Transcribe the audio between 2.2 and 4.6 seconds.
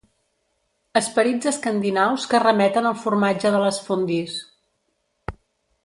que remeten al formatge de les fondues.